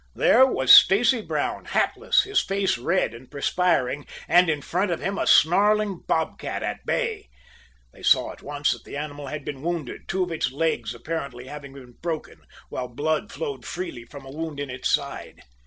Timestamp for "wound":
14.31-14.59